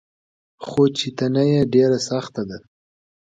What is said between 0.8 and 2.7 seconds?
چي ته نه يي ډيره سخته ده